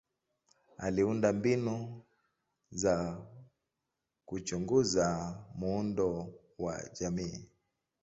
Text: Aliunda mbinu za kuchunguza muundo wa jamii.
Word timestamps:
Aliunda 0.77 1.33
mbinu 1.33 2.01
za 2.71 3.21
kuchunguza 4.25 5.07
muundo 5.55 6.33
wa 6.59 6.83
jamii. 6.99 7.45